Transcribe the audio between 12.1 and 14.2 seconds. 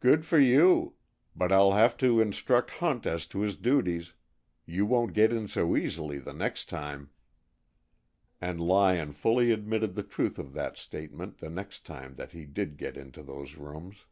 that he did get into those rooms.